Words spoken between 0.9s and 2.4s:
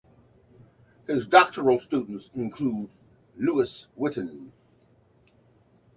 His doctoral students